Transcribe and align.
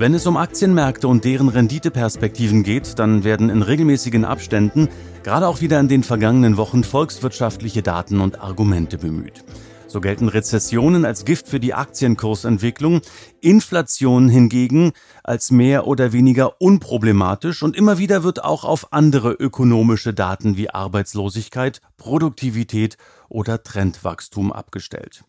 Wenn 0.00 0.14
es 0.14 0.28
um 0.28 0.36
Aktienmärkte 0.36 1.08
und 1.08 1.24
deren 1.24 1.48
Renditeperspektiven 1.48 2.62
geht, 2.62 3.00
dann 3.00 3.24
werden 3.24 3.50
in 3.50 3.62
regelmäßigen 3.62 4.24
Abständen, 4.24 4.88
gerade 5.24 5.48
auch 5.48 5.60
wieder 5.60 5.80
in 5.80 5.88
den 5.88 6.04
vergangenen 6.04 6.56
Wochen, 6.56 6.84
volkswirtschaftliche 6.84 7.82
Daten 7.82 8.20
und 8.20 8.40
Argumente 8.40 8.96
bemüht. 8.96 9.44
So 9.88 10.00
gelten 10.00 10.28
Rezessionen 10.28 11.04
als 11.04 11.24
Gift 11.24 11.48
für 11.48 11.58
die 11.58 11.74
Aktienkursentwicklung, 11.74 13.00
Inflation 13.40 14.28
hingegen 14.28 14.92
als 15.24 15.50
mehr 15.50 15.88
oder 15.88 16.12
weniger 16.12 16.60
unproblematisch 16.60 17.64
und 17.64 17.74
immer 17.74 17.98
wieder 17.98 18.22
wird 18.22 18.44
auch 18.44 18.62
auf 18.62 18.92
andere 18.92 19.32
ökonomische 19.32 20.14
Daten 20.14 20.56
wie 20.56 20.70
Arbeitslosigkeit, 20.70 21.80
Produktivität 21.96 22.98
oder 23.28 23.64
Trendwachstum 23.64 24.52
abgestellt. 24.52 25.24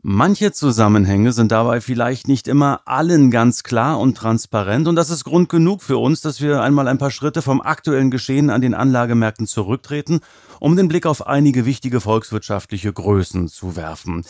Manche 0.00 0.52
Zusammenhänge 0.52 1.32
sind 1.32 1.50
dabei 1.50 1.80
vielleicht 1.80 2.28
nicht 2.28 2.46
immer 2.46 2.82
allen 2.84 3.32
ganz 3.32 3.64
klar 3.64 3.98
und 3.98 4.16
transparent 4.16 4.86
und 4.86 4.94
das 4.94 5.10
ist 5.10 5.24
Grund 5.24 5.48
genug 5.48 5.82
für 5.82 5.98
uns, 5.98 6.20
dass 6.20 6.40
wir 6.40 6.62
einmal 6.62 6.86
ein 6.86 6.98
paar 6.98 7.10
Schritte 7.10 7.42
vom 7.42 7.60
aktuellen 7.60 8.12
Geschehen 8.12 8.48
an 8.48 8.60
den 8.60 8.74
Anlagemärkten 8.74 9.48
zurücktreten, 9.48 10.20
um 10.60 10.76
den 10.76 10.86
Blick 10.86 11.04
auf 11.04 11.26
einige 11.26 11.66
wichtige 11.66 12.00
volkswirtschaftliche 12.00 12.92
Größen 12.92 13.48
zu 13.48 13.74
werfen. 13.74 14.24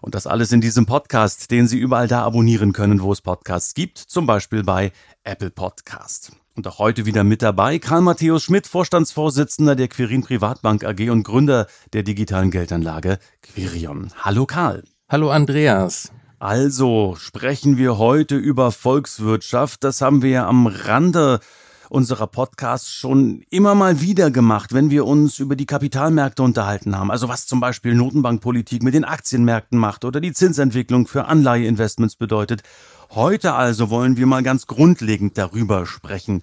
Und 0.00 0.16
das 0.16 0.26
alles 0.26 0.50
in 0.50 0.60
diesem 0.60 0.84
Podcast, 0.84 1.52
den 1.52 1.68
Sie 1.68 1.78
überall 1.78 2.08
da 2.08 2.24
abonnieren 2.24 2.72
können, 2.72 3.00
wo 3.00 3.12
es 3.12 3.22
Podcasts 3.22 3.74
gibt, 3.74 3.98
zum 3.98 4.26
Beispiel 4.26 4.64
bei 4.64 4.90
Apple 5.22 5.50
Podcast. 5.50 6.32
Und 6.56 6.66
auch 6.66 6.80
heute 6.80 7.06
wieder 7.06 7.22
mit 7.22 7.40
dabei 7.40 7.78
Karl 7.78 8.00
Matthäus 8.00 8.42
Schmidt, 8.42 8.66
Vorstandsvorsitzender 8.66 9.76
der 9.76 9.86
Quirin 9.86 10.22
Privatbank 10.22 10.84
AG 10.84 11.08
und 11.08 11.22
Gründer 11.22 11.68
der 11.92 12.02
digitalen 12.02 12.50
Geldanlage 12.50 13.18
Quirion. 13.42 14.10
Hallo 14.24 14.44
Karl. 14.44 14.82
Hallo 15.06 15.30
Andreas. 15.30 16.12
Also 16.38 17.14
sprechen 17.18 17.76
wir 17.76 17.98
heute 17.98 18.36
über 18.36 18.72
Volkswirtschaft. 18.72 19.84
Das 19.84 20.00
haben 20.00 20.22
wir 20.22 20.30
ja 20.30 20.48
am 20.48 20.66
Rande 20.66 21.40
unserer 21.90 22.26
Podcasts 22.26 22.90
schon 22.90 23.44
immer 23.50 23.74
mal 23.74 24.00
wieder 24.00 24.30
gemacht, 24.30 24.72
wenn 24.72 24.88
wir 24.88 25.04
uns 25.04 25.40
über 25.40 25.56
die 25.56 25.66
Kapitalmärkte 25.66 26.42
unterhalten 26.42 26.98
haben. 26.98 27.10
Also 27.10 27.28
was 27.28 27.46
zum 27.46 27.60
Beispiel 27.60 27.94
Notenbankpolitik 27.94 28.82
mit 28.82 28.94
den 28.94 29.04
Aktienmärkten 29.04 29.78
macht 29.78 30.06
oder 30.06 30.22
die 30.22 30.32
Zinsentwicklung 30.32 31.06
für 31.06 31.26
Anleiheinvestments 31.26 32.16
bedeutet. 32.16 32.62
Heute 33.10 33.52
also 33.52 33.90
wollen 33.90 34.16
wir 34.16 34.24
mal 34.24 34.42
ganz 34.42 34.66
grundlegend 34.66 35.36
darüber 35.36 35.84
sprechen. 35.84 36.40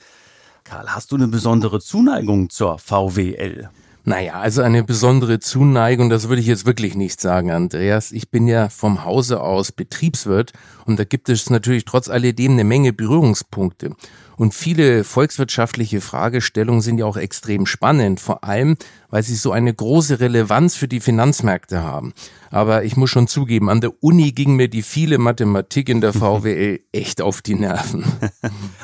Karl, 0.63 0.85
hast 0.89 1.11
du 1.11 1.15
eine 1.15 1.27
besondere 1.27 1.79
Zuneigung 1.79 2.51
zur 2.51 2.77
VWL? 2.77 3.71
Naja, 4.03 4.39
also 4.39 4.63
eine 4.63 4.83
besondere 4.83 5.39
Zuneigung, 5.39 6.09
das 6.09 6.27
würde 6.27 6.41
ich 6.41 6.47
jetzt 6.47 6.65
wirklich 6.65 6.95
nicht 6.95 7.21
sagen, 7.21 7.51
Andreas. 7.51 8.11
Ich 8.11 8.31
bin 8.31 8.47
ja 8.47 8.69
vom 8.69 9.05
Hause 9.05 9.41
aus 9.41 9.71
Betriebswirt 9.71 10.53
und 10.85 10.97
da 10.97 11.03
gibt 11.03 11.29
es 11.29 11.51
natürlich 11.51 11.85
trotz 11.85 12.09
alledem 12.09 12.53
eine 12.53 12.63
Menge 12.63 12.93
Berührungspunkte. 12.93 13.95
Und 14.41 14.55
viele 14.55 15.03
volkswirtschaftliche 15.03 16.01
Fragestellungen 16.01 16.81
sind 16.81 16.97
ja 16.97 17.05
auch 17.05 17.15
extrem 17.15 17.67
spannend, 17.67 18.19
vor 18.19 18.43
allem, 18.43 18.75
weil 19.11 19.21
sie 19.21 19.35
so 19.35 19.51
eine 19.51 19.71
große 19.71 20.19
Relevanz 20.19 20.75
für 20.75 20.87
die 20.87 20.99
Finanzmärkte 20.99 21.83
haben. 21.83 22.11
Aber 22.49 22.83
ich 22.83 22.97
muss 22.97 23.11
schon 23.11 23.27
zugeben, 23.27 23.69
an 23.69 23.81
der 23.81 24.03
Uni 24.03 24.31
ging 24.31 24.55
mir 24.55 24.67
die 24.67 24.81
viele 24.81 25.19
Mathematik 25.19 25.89
in 25.89 26.01
der 26.01 26.13
VWL 26.13 26.79
echt 26.91 27.21
auf 27.21 27.43
die 27.43 27.53
Nerven. 27.53 28.03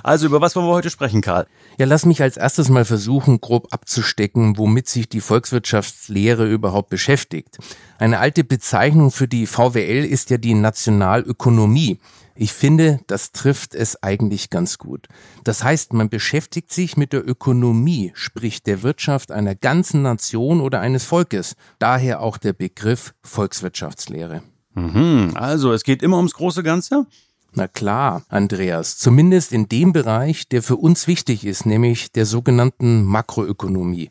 Also 0.04 0.28
über 0.28 0.40
was 0.40 0.56
wollen 0.56 0.68
wir 0.68 0.74
heute 0.74 0.92
sprechen, 0.92 1.22
Karl? 1.22 1.48
Ja, 1.78 1.86
lass 1.86 2.06
mich 2.06 2.22
als 2.22 2.38
erstes 2.38 2.70
mal 2.70 2.86
versuchen, 2.86 3.42
grob 3.42 3.74
abzustecken, 3.74 4.58
womit 4.58 4.88
sich 4.88 5.10
die 5.10 5.20
Volkswirtschaftslehre 5.20 6.50
überhaupt 6.50 6.90
beschäftigt. 6.90 7.58
Eine 7.98 8.20
alte 8.20 8.46
Bezeichnung 8.46 9.12
für 9.12 9.28
die 9.28 9.48
VWL 9.48 10.06
ist 10.06 10.30
ja 10.30 10.38
die 10.38 10.54
Nationalökonomie. 10.54 12.00
Ich 12.40 12.54
finde, 12.54 13.00
das 13.08 13.32
trifft 13.32 13.74
es 13.74 14.02
eigentlich 14.04 14.52
ganz 14.52 14.78
gut. 14.78 15.08
Das 15.44 15.64
heißt, 15.64 15.94
man 15.94 16.10
beschäftigt 16.10 16.72
sich 16.72 16.96
mit 16.96 17.12
der 17.12 17.28
Ökonomie, 17.28 18.12
sprich 18.14 18.62
der 18.62 18.84
Wirtschaft 18.84 19.32
einer 19.32 19.56
ganzen 19.56 20.04
Nation 20.04 20.62
oder 20.62 20.80
eines 20.80 21.04
Volkes. 21.04 21.56
Daher 21.80 22.22
auch 22.22 22.38
der 22.38 22.54
Begriff 22.54 23.16
Volkswirtschaftslehre. 23.24 24.44
Mhm, 24.76 25.32
also 25.34 25.74
es 25.74 25.84
geht 25.84 26.04
immer 26.04 26.18
ums 26.18 26.36
große 26.36 26.62
Ganze? 26.62 27.08
Na 27.54 27.68
klar, 27.68 28.24
Andreas, 28.30 29.00
zumindest 29.00 29.52
in 29.52 29.68
dem 29.68 29.92
Bereich, 29.92 30.48
der 30.48 30.62
für 30.62 30.76
uns 30.76 31.08
wichtig 31.08 31.44
ist, 31.44 31.66
nämlich 31.66 32.12
der 32.12 32.28
sogenannten 32.28 33.04
Makroökonomie. 33.04 34.10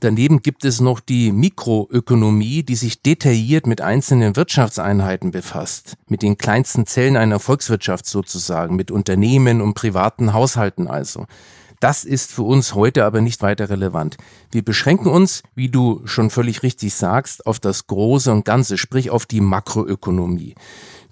Daneben 0.00 0.42
gibt 0.42 0.64
es 0.64 0.80
noch 0.80 1.00
die 1.00 1.32
Mikroökonomie, 1.32 2.62
die 2.62 2.74
sich 2.76 3.02
detailliert 3.02 3.66
mit 3.66 3.80
einzelnen 3.80 4.36
Wirtschaftseinheiten 4.36 5.30
befasst, 5.30 5.96
mit 6.08 6.22
den 6.22 6.38
kleinsten 6.38 6.86
Zellen 6.86 7.16
einer 7.16 7.40
Volkswirtschaft 7.40 8.06
sozusagen, 8.06 8.76
mit 8.76 8.90
Unternehmen 8.90 9.60
und 9.60 9.74
privaten 9.74 10.32
Haushalten 10.32 10.88
also. 10.88 11.26
Das 11.80 12.04
ist 12.04 12.32
für 12.32 12.42
uns 12.42 12.74
heute 12.74 13.04
aber 13.04 13.20
nicht 13.20 13.42
weiter 13.42 13.68
relevant. 13.68 14.16
Wir 14.50 14.64
beschränken 14.64 15.08
uns, 15.08 15.42
wie 15.54 15.68
du 15.68 16.00
schon 16.06 16.30
völlig 16.30 16.62
richtig 16.62 16.94
sagst, 16.94 17.46
auf 17.46 17.60
das 17.60 17.86
Große 17.86 18.32
und 18.32 18.44
Ganze, 18.44 18.78
sprich 18.78 19.10
auf 19.10 19.26
die 19.26 19.42
Makroökonomie. 19.42 20.54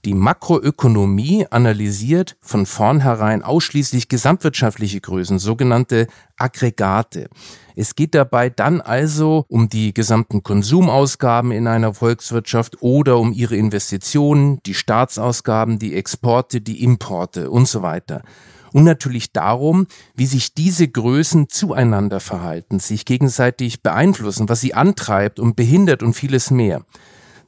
Die 0.04 0.14
Makroökonomie 0.14 1.47
analysiert 1.50 2.37
von 2.41 2.66
vornherein 2.66 3.43
ausschließlich 3.43 4.09
gesamtwirtschaftliche 4.09 5.00
Größen, 5.00 5.38
sogenannte 5.38 6.09
Aggregate. 6.37 7.28
Es 7.77 7.94
geht 7.94 8.15
dabei 8.15 8.50
dann 8.50 8.81
also 8.81 9.44
um 9.49 9.69
die 9.69 9.94
gesamten 9.94 10.43
Konsumausgaben 10.43 11.53
in 11.53 11.66
einer 11.66 11.94
Volkswirtschaft 11.94 12.83
oder 12.83 13.19
um 13.19 13.33
ihre 13.33 13.56
Investitionen, 13.56 14.59
die 14.66 14.75
Staatsausgaben, 14.75 15.78
die 15.78 15.94
Exporte, 15.94 16.61
die 16.61 16.82
Importe 16.82 17.50
und 17.50 17.69
so 17.69 17.82
weiter. 17.82 18.22
Und 18.72 18.84
natürlich 18.84 19.32
darum, 19.32 19.87
wie 20.15 20.27
sich 20.27 20.55
diese 20.55 20.88
Größen 20.88 21.49
zueinander 21.49 22.21
verhalten, 22.21 22.78
sich 22.78 23.05
gegenseitig 23.05 23.82
beeinflussen, 23.82 24.49
was 24.49 24.61
sie 24.61 24.75
antreibt 24.75 25.38
und 25.38 25.56
behindert 25.56 26.03
und 26.03 26.15
vieles 26.15 26.50
mehr. 26.50 26.82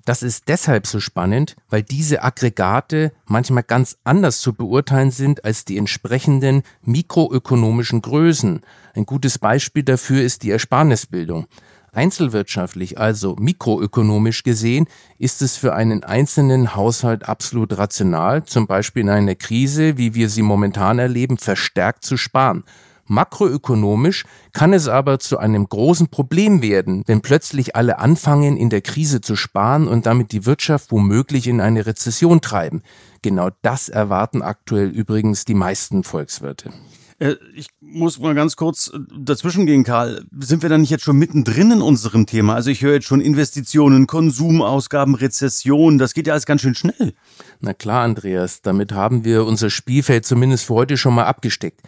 Das 0.05 0.23
ist 0.23 0.49
deshalb 0.49 0.87
so 0.87 1.01
spannend, 1.01 1.57
weil 1.71 1.83
diese 1.83 2.23
Aggregate 2.23 3.13
manchmal 3.27 3.63
ganz 3.63 3.97
anders 4.05 4.41
zu 4.41 4.53
beurteilen 4.53 5.11
sind 5.11 5.47
als 5.47 5.65
die 5.65 5.79
entsprechenden 5.79 6.63
mikroökonomischen 6.83 8.03
Größen. 8.03 8.61
Ein 8.95 9.07
gutes 9.07 9.39
Beispiel 9.39 9.83
dafür 9.83 10.23
ist 10.23 10.43
die 10.43 10.51
Ersparnisbildung. 10.51 11.47
Einzelwirtschaftlich, 11.93 12.99
also 12.99 13.37
mikroökonomisch 13.37 14.43
gesehen, 14.43 14.89
ist 15.19 15.41
es 15.41 15.57
für 15.57 15.75
einen 15.75 16.05
einzelnen 16.05 16.75
Haushalt 16.75 17.27
absolut 17.27 17.79
rational, 17.79 18.45
zum 18.45 18.67
Beispiel 18.67 19.03
in 19.03 19.11
einer 19.11 19.37
Krise, 19.37 19.97
wie 19.97 20.15
wir 20.15 20.29
sie 20.29 20.43
momentan 20.43 20.99
erleben, 20.99 21.39
verstärkt 21.39 22.05
zu 22.05 22.17
sparen. 22.17 22.65
Makroökonomisch 23.07 24.25
kann 24.53 24.73
es 24.73 24.89
aber 24.89 25.19
zu 25.19 25.39
einem 25.39 25.69
großen 25.69 26.09
Problem 26.09 26.63
werden, 26.63 27.03
wenn 27.07 27.21
plötzlich 27.21 27.77
alle 27.77 27.99
anfangen, 27.99 28.57
in 28.57 28.71
der 28.71 28.81
Krise 28.81 29.21
zu 29.21 29.37
sparen 29.37 29.89
und 29.89 30.07
damit 30.07 30.33
die 30.33 30.47
Wirtschaft 30.47 30.91
womöglich 30.93 31.47
in 31.47 31.61
eine 31.61 31.87
Rezession 31.87 32.41
treiben. 32.41 32.83
Genau 33.23 33.51
das 33.63 33.89
erwarten 33.89 34.43
aktuell 34.43 34.89
übrigens 34.89 35.45
die 35.45 35.55
meisten 35.55 36.05
Volkswirte. 36.05 36.73
Äh, 37.19 37.37
ich 37.55 37.69
muss 37.81 38.19
mal 38.19 38.35
ganz 38.35 38.57
kurz 38.57 38.91
äh, 38.93 38.99
dazwischen 39.19 39.67
gehen, 39.67 39.85
Karl. 39.85 40.25
Sind 40.41 40.63
wir 40.63 40.69
da 40.69 40.79
nicht 40.79 40.91
jetzt 40.91 41.05
schon 41.05 41.17
mittendrin 41.17 41.71
in 41.71 41.83
unserem 41.83 42.27
Thema? 42.27 42.55
Also 42.55 42.71
ich 42.71 42.83
höre 42.83 42.95
jetzt 42.95 43.07
schon 43.07 43.21
Investitionen, 43.21 44.07
Konsumausgaben, 44.07 45.15
Rezession. 45.15 45.99
Das 45.99 46.15
geht 46.15 46.27
ja 46.27 46.33
alles 46.33 46.47
ganz 46.47 46.63
schön 46.63 46.75
schnell. 46.75 47.15
Na 47.61 47.73
klar, 47.73 48.03
Andreas. 48.03 48.63
Damit 48.63 48.93
haben 48.93 49.25
wir 49.25 49.45
unser 49.45 49.71
Spielfeld 49.71 50.27
zumindest 50.27 50.65
für 50.67 50.75
heute 50.75 50.97
schon 50.97 51.15
mal 51.15 51.25
abgesteckt. 51.25 51.83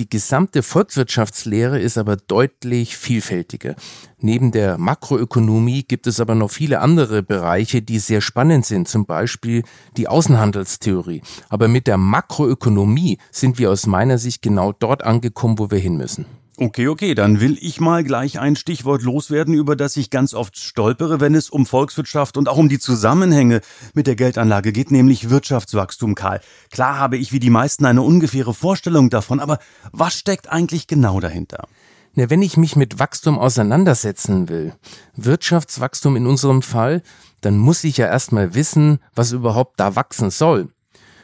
Die 0.00 0.08
gesamte 0.08 0.62
Volkswirtschaftslehre 0.62 1.78
ist 1.78 1.98
aber 1.98 2.16
deutlich 2.16 2.96
vielfältiger. 2.96 3.76
Neben 4.18 4.50
der 4.50 4.78
Makroökonomie 4.78 5.82
gibt 5.82 6.06
es 6.06 6.20
aber 6.20 6.34
noch 6.34 6.50
viele 6.50 6.80
andere 6.80 7.22
Bereiche, 7.22 7.82
die 7.82 7.98
sehr 7.98 8.22
spannend 8.22 8.64
sind, 8.64 8.88
zum 8.88 9.04
Beispiel 9.04 9.62
die 9.98 10.08
Außenhandelstheorie. 10.08 11.20
Aber 11.50 11.68
mit 11.68 11.86
der 11.86 11.98
Makroökonomie 11.98 13.18
sind 13.30 13.58
wir 13.58 13.70
aus 13.70 13.86
meiner 13.86 14.16
Sicht 14.16 14.40
genau 14.40 14.72
dort 14.72 15.04
angekommen, 15.04 15.58
wo 15.58 15.70
wir 15.70 15.78
hin 15.78 15.98
müssen. 15.98 16.24
Okay, 16.62 16.88
okay, 16.88 17.14
dann 17.14 17.40
will 17.40 17.56
ich 17.58 17.80
mal 17.80 18.04
gleich 18.04 18.38
ein 18.38 18.54
Stichwort 18.54 19.00
loswerden, 19.00 19.54
über 19.54 19.76
das 19.76 19.96
ich 19.96 20.10
ganz 20.10 20.34
oft 20.34 20.58
stolpere, 20.58 21.18
wenn 21.18 21.34
es 21.34 21.48
um 21.48 21.64
Volkswirtschaft 21.64 22.36
und 22.36 22.50
auch 22.50 22.58
um 22.58 22.68
die 22.68 22.78
Zusammenhänge 22.78 23.62
mit 23.94 24.06
der 24.06 24.14
Geldanlage 24.14 24.70
geht, 24.70 24.90
nämlich 24.90 25.30
Wirtschaftswachstum, 25.30 26.14
Karl. 26.14 26.42
Klar 26.70 26.98
habe 26.98 27.16
ich 27.16 27.32
wie 27.32 27.38
die 27.38 27.48
meisten 27.48 27.86
eine 27.86 28.02
ungefähre 28.02 28.52
Vorstellung 28.52 29.08
davon, 29.08 29.40
aber 29.40 29.58
was 29.92 30.12
steckt 30.18 30.52
eigentlich 30.52 30.86
genau 30.86 31.18
dahinter? 31.18 31.66
Na, 32.12 32.28
wenn 32.28 32.42
ich 32.42 32.58
mich 32.58 32.76
mit 32.76 32.98
Wachstum 32.98 33.38
auseinandersetzen 33.38 34.50
will, 34.50 34.74
Wirtschaftswachstum 35.16 36.14
in 36.14 36.26
unserem 36.26 36.60
Fall, 36.60 37.00
dann 37.40 37.56
muss 37.56 37.84
ich 37.84 37.96
ja 37.96 38.06
erstmal 38.06 38.54
wissen, 38.54 38.98
was 39.14 39.32
überhaupt 39.32 39.80
da 39.80 39.96
wachsen 39.96 40.28
soll. 40.28 40.68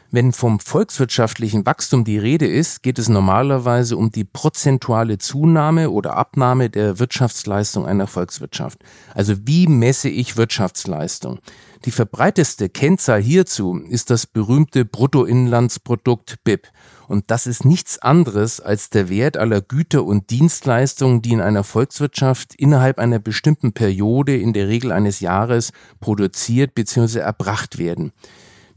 Wenn 0.09 0.31
vom 0.31 0.61
volkswirtschaftlichen 0.61 1.65
Wachstum 1.65 2.05
die 2.05 2.17
Rede 2.17 2.47
ist, 2.47 2.81
geht 2.81 2.97
es 2.97 3.09
normalerweise 3.09 3.97
um 3.97 4.09
die 4.09 4.23
prozentuale 4.23 5.17
Zunahme 5.17 5.89
oder 5.89 6.15
Abnahme 6.15 6.69
der 6.69 6.97
Wirtschaftsleistung 6.97 7.85
einer 7.85 8.07
Volkswirtschaft. 8.07 8.79
Also 9.13 9.33
wie 9.45 9.67
messe 9.67 10.07
ich 10.07 10.37
Wirtschaftsleistung? 10.37 11.39
Die 11.83 11.91
verbreiteste 11.91 12.69
Kennzahl 12.69 13.21
hierzu 13.21 13.81
ist 13.89 14.09
das 14.09 14.25
berühmte 14.25 14.85
Bruttoinlandsprodukt 14.85 16.41
BIP. 16.45 16.69
Und 17.09 17.29
das 17.29 17.45
ist 17.45 17.65
nichts 17.65 17.99
anderes 17.99 18.61
als 18.61 18.89
der 18.89 19.09
Wert 19.09 19.35
aller 19.35 19.59
Güter 19.59 20.05
und 20.05 20.29
Dienstleistungen, 20.29 21.21
die 21.21 21.33
in 21.33 21.41
einer 21.41 21.65
Volkswirtschaft 21.65 22.55
innerhalb 22.55 22.97
einer 22.97 23.19
bestimmten 23.19 23.73
Periode, 23.73 24.37
in 24.37 24.53
der 24.53 24.69
Regel 24.69 24.93
eines 24.93 25.19
Jahres, 25.19 25.71
produziert 25.99 26.75
bzw. 26.75 27.19
erbracht 27.19 27.77
werden. 27.77 28.13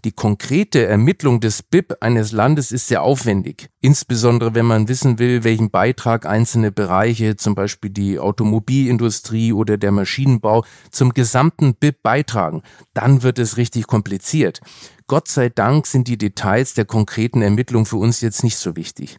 Die 0.04 0.12
konkrete 0.12 0.86
Ermittlung 0.86 1.40
des 1.40 1.62
BIP 1.62 1.96
eines 2.00 2.32
Landes 2.32 2.72
ist 2.72 2.88
sehr 2.88 3.02
aufwendig, 3.02 3.68
insbesondere 3.82 4.54
wenn 4.54 4.64
man 4.64 4.88
wissen 4.88 5.18
will, 5.18 5.44
welchen 5.44 5.70
Beitrag 5.70 6.24
einzelne 6.24 6.72
Bereiche, 6.72 7.36
zum 7.36 7.54
Beispiel 7.54 7.90
die 7.90 8.18
Automobilindustrie 8.18 9.52
oder 9.52 9.76
der 9.76 9.92
Maschinenbau, 9.92 10.64
zum 10.90 11.12
gesamten 11.12 11.74
BIP 11.74 12.02
beitragen. 12.02 12.62
Dann 12.94 13.22
wird 13.22 13.38
es 13.38 13.58
richtig 13.58 13.86
kompliziert. 13.86 14.60
Gott 15.06 15.28
sei 15.28 15.50
Dank 15.50 15.86
sind 15.86 16.08
die 16.08 16.16
Details 16.16 16.72
der 16.72 16.86
konkreten 16.86 17.42
Ermittlung 17.42 17.84
für 17.84 17.96
uns 17.96 18.22
jetzt 18.22 18.42
nicht 18.42 18.56
so 18.56 18.76
wichtig. 18.76 19.18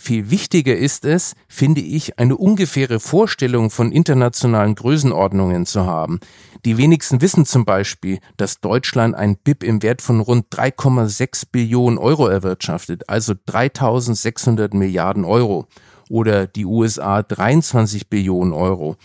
Viel 0.00 0.30
wichtiger 0.30 0.76
ist 0.76 1.04
es, 1.04 1.34
finde 1.48 1.80
ich, 1.80 2.20
eine 2.20 2.36
ungefähre 2.36 3.00
Vorstellung 3.00 3.68
von 3.68 3.90
internationalen 3.90 4.76
Größenordnungen 4.76 5.66
zu 5.66 5.86
haben. 5.86 6.20
Die 6.64 6.78
wenigsten 6.78 7.20
wissen 7.20 7.44
zum 7.44 7.64
Beispiel, 7.64 8.20
dass 8.36 8.60
Deutschland 8.60 9.16
ein 9.16 9.36
BIP 9.36 9.64
im 9.64 9.82
Wert 9.82 10.00
von 10.00 10.20
rund 10.20 10.54
3,6 10.54 11.46
Billionen 11.50 11.98
Euro 11.98 12.28
erwirtschaftet, 12.28 13.08
also 13.08 13.34
3600 13.46 14.72
Milliarden 14.72 15.24
Euro. 15.24 15.66
Oder 16.08 16.46
die 16.46 16.64
USA 16.64 17.24
23 17.24 18.08
Billionen 18.08 18.52
Euro 18.52 18.96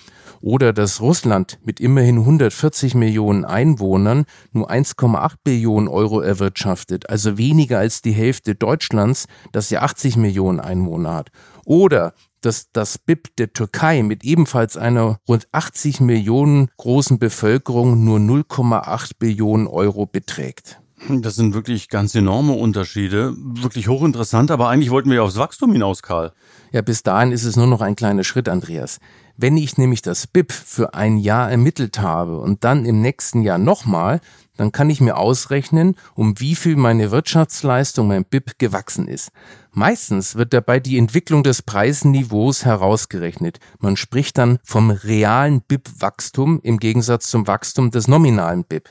oder 0.44 0.74
dass 0.74 1.00
Russland 1.00 1.58
mit 1.64 1.80
immerhin 1.80 2.20
140 2.20 2.96
Millionen 2.96 3.46
Einwohnern 3.46 4.26
nur 4.52 4.70
1,8 4.70 5.36
Billionen 5.42 5.88
Euro 5.88 6.20
erwirtschaftet, 6.20 7.10
also 7.10 7.38
weniger 7.38 7.80
als 7.80 8.02
die 8.02 8.12
Hälfte 8.12 8.54
Deutschlands, 8.54 9.28
das 9.54 9.70
ja 9.70 9.82
80 9.82 10.18
Millionen 10.18 10.60
Einwohner 10.60 11.14
hat. 11.14 11.32
Oder 11.66 12.14
dass 12.42 12.70
das 12.74 12.98
BIP 12.98 13.34
der 13.38 13.54
Türkei 13.54 14.04
mit 14.04 14.26
ebenfalls 14.26 14.76
einer 14.76 15.18
rund 15.30 15.48
80 15.54 16.02
Millionen 16.02 16.68
großen 16.76 17.20
Bevölkerung 17.20 18.04
nur 18.04 18.20
0,8 18.20 19.12
Billionen 19.18 19.68
Euro 19.68 20.06
beträgt. 20.06 20.82
Das 21.10 21.36
sind 21.36 21.54
wirklich 21.54 21.90
ganz 21.90 22.16
enorme 22.16 22.54
Unterschiede, 22.54 23.34
wirklich 23.38 23.88
hochinteressant, 23.88 24.52
aber 24.52 24.70
eigentlich 24.70 24.90
wollten 24.90 25.10
wir 25.10 25.18
ja 25.18 25.24
aufs 25.24 25.38
Wachstum 25.38 25.72
hinaus, 25.74 26.02
Karl. 26.02 26.32
Ja, 26.72 26.82
bis 26.82 27.04
dahin 27.04 27.32
ist 27.32 27.44
es 27.44 27.56
nur 27.56 27.68
noch 27.68 27.82
ein 27.82 27.96
kleiner 27.96 28.24
Schritt, 28.24 28.48
Andreas. 28.48 29.00
Wenn 29.36 29.58
ich 29.58 29.78
nämlich 29.78 30.02
das 30.04 30.28
BIP 30.28 30.52
für 30.52 30.94
ein 30.94 31.18
Jahr 31.18 31.50
ermittelt 31.50 32.00
habe 32.00 32.38
und 32.38 32.64
dann 32.64 32.86
im 32.86 33.02
nächsten 33.02 33.42
Jahr 33.42 33.58
nochmal, 33.58 34.22
dann 34.58 34.72
kann 34.72 34.92
ich 34.92 35.02
mir 35.02 35.18
ausrechnen, 35.18 35.96
um 36.14 36.40
wie 36.40 36.54
viel 36.54 36.76
meine 36.76 37.10
Wirtschaftsleistung, 37.10 38.08
mein 38.08 38.26
BIP 38.26 38.60
gewachsen 38.60 39.08
ist. 39.08 39.32
Meistens 39.72 40.36
wird 40.36 40.54
dabei 40.54 40.80
die 40.80 41.00
Entwicklung 41.00 41.42
des 41.42 41.64
Preisniveaus 41.64 42.64
herausgerechnet. 42.64 43.60
Man 43.80 43.98
spricht 43.98 44.38
dann 44.38 44.60
vom 44.64 44.92
realen 44.92 45.62
BIP-Wachstum 45.62 46.60
im 46.62 46.78
Gegensatz 46.78 47.30
zum 47.30 47.48
Wachstum 47.48 47.90
des 47.90 48.08
nominalen 48.08 48.64
BIP. 48.64 48.90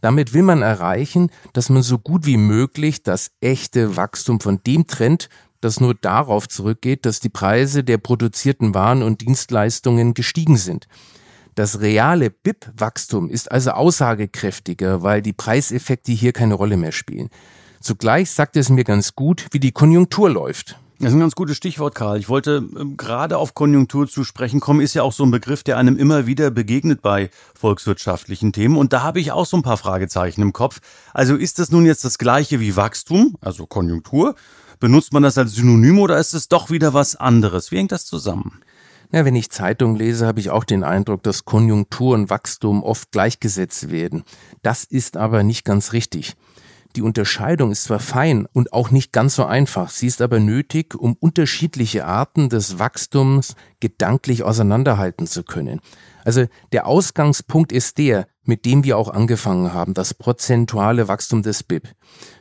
Damit 0.00 0.34
will 0.34 0.42
man 0.42 0.62
erreichen, 0.62 1.30
dass 1.52 1.70
man 1.70 1.82
so 1.82 1.98
gut 1.98 2.26
wie 2.26 2.36
möglich 2.36 3.02
das 3.02 3.30
echte 3.40 3.96
Wachstum 3.96 4.40
von 4.40 4.60
dem 4.66 4.86
trennt, 4.86 5.28
das 5.66 5.80
nur 5.80 5.94
darauf 5.94 6.48
zurückgeht, 6.48 7.04
dass 7.04 7.20
die 7.20 7.28
Preise 7.28 7.82
der 7.82 7.98
produzierten 7.98 8.74
Waren 8.74 9.02
und 9.02 9.20
Dienstleistungen 9.20 10.14
gestiegen 10.14 10.56
sind. 10.56 10.86
Das 11.56 11.80
reale 11.80 12.30
BIP-Wachstum 12.30 13.28
ist 13.30 13.50
also 13.50 13.72
aussagekräftiger, 13.72 15.02
weil 15.02 15.22
die 15.22 15.32
Preiseffekte 15.32 16.12
hier 16.12 16.32
keine 16.32 16.54
Rolle 16.54 16.76
mehr 16.76 16.92
spielen. 16.92 17.30
Zugleich 17.80 18.30
sagt 18.30 18.56
es 18.56 18.68
mir 18.68 18.84
ganz 18.84 19.14
gut, 19.14 19.46
wie 19.50 19.60
die 19.60 19.72
Konjunktur 19.72 20.30
läuft. 20.30 20.78
Das 20.98 21.08
ist 21.08 21.14
ein 21.14 21.20
ganz 21.20 21.34
gutes 21.34 21.58
Stichwort, 21.58 21.94
Karl. 21.94 22.18
Ich 22.18 22.30
wollte 22.30 22.64
ähm, 22.78 22.96
gerade 22.96 23.36
auf 23.36 23.54
Konjunktur 23.54 24.08
zu 24.08 24.24
sprechen 24.24 24.60
kommen, 24.60 24.80
ist 24.80 24.94
ja 24.94 25.02
auch 25.02 25.12
so 25.12 25.24
ein 25.24 25.30
Begriff, 25.30 25.62
der 25.62 25.76
einem 25.76 25.98
immer 25.98 26.26
wieder 26.26 26.50
begegnet 26.50 27.02
bei 27.02 27.28
volkswirtschaftlichen 27.54 28.52
Themen. 28.52 28.76
Und 28.76 28.94
da 28.94 29.02
habe 29.02 29.20
ich 29.20 29.32
auch 29.32 29.44
so 29.44 29.58
ein 29.58 29.62
paar 29.62 29.76
Fragezeichen 29.76 30.40
im 30.40 30.54
Kopf. 30.54 30.80
Also 31.12 31.36
ist 31.36 31.58
das 31.58 31.70
nun 31.70 31.84
jetzt 31.84 32.04
das 32.04 32.16
gleiche 32.16 32.60
wie 32.60 32.76
Wachstum, 32.76 33.36
also 33.42 33.66
Konjunktur? 33.66 34.36
Benutzt 34.78 35.12
man 35.12 35.22
das 35.22 35.38
als 35.38 35.54
Synonym 35.54 35.98
oder 35.98 36.18
ist 36.18 36.34
es 36.34 36.48
doch 36.48 36.70
wieder 36.70 36.92
was 36.92 37.16
anderes? 37.16 37.70
Wie 37.70 37.78
hängt 37.78 37.92
das 37.92 38.04
zusammen? 38.04 38.60
Ja, 39.10 39.24
wenn 39.24 39.36
ich 39.36 39.50
Zeitung 39.50 39.96
lese, 39.96 40.26
habe 40.26 40.40
ich 40.40 40.50
auch 40.50 40.64
den 40.64 40.84
Eindruck, 40.84 41.22
dass 41.22 41.44
Konjunktur 41.44 42.14
und 42.14 42.28
Wachstum 42.28 42.82
oft 42.82 43.10
gleichgesetzt 43.12 43.90
werden. 43.90 44.24
Das 44.62 44.84
ist 44.84 45.16
aber 45.16 45.42
nicht 45.42 45.64
ganz 45.64 45.92
richtig. 45.92 46.34
Die 46.96 47.02
Unterscheidung 47.02 47.72
ist 47.72 47.84
zwar 47.84 48.00
fein 48.00 48.46
und 48.52 48.72
auch 48.72 48.90
nicht 48.90 49.12
ganz 49.12 49.36
so 49.36 49.44
einfach, 49.44 49.90
sie 49.90 50.06
ist 50.06 50.22
aber 50.22 50.40
nötig, 50.40 50.94
um 50.94 51.14
unterschiedliche 51.20 52.06
Arten 52.06 52.48
des 52.48 52.78
Wachstums 52.78 53.54
gedanklich 53.80 54.42
auseinanderhalten 54.42 55.26
zu 55.26 55.42
können. 55.42 55.80
Also 56.24 56.46
der 56.72 56.86
Ausgangspunkt 56.86 57.70
ist 57.70 57.98
der, 57.98 58.26
mit 58.44 58.64
dem 58.64 58.82
wir 58.82 58.96
auch 58.96 59.10
angefangen 59.10 59.74
haben, 59.74 59.92
das 59.92 60.14
prozentuale 60.14 61.06
Wachstum 61.06 61.42
des 61.42 61.62
BIP. 61.62 61.88